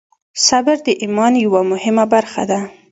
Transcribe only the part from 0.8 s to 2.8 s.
د ایمان یوه مهمه برخه ده.